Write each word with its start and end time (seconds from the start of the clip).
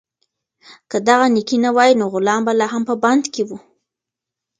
که 0.89 0.97
دغه 1.07 1.27
نېکي 1.35 1.57
نه 1.65 1.69
وای، 1.75 1.91
نو 1.99 2.05
غلام 2.13 2.41
به 2.45 2.53
لا 2.59 2.67
هم 2.73 2.83
په 2.89 2.95
بند 3.03 3.23
کې 3.33 3.43
و. 3.47 3.49